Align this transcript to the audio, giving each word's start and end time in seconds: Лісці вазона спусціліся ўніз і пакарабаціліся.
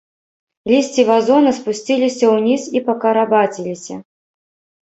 Лісці 0.71 1.01
вазона 1.09 1.51
спусціліся 1.59 2.25
ўніз 2.35 2.61
і 2.81 2.83
пакарабаціліся. 2.89 3.95